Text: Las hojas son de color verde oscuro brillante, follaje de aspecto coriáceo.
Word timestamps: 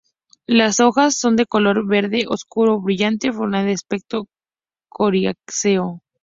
Las 0.47 0.79
hojas 0.79 1.15
son 1.15 1.35
de 1.35 1.45
color 1.45 1.85
verde 1.85 2.25
oscuro 2.27 2.79
brillante, 2.81 3.31
follaje 3.31 3.67
de 3.67 3.73
aspecto 3.73 4.25
coriáceo. 4.89 6.01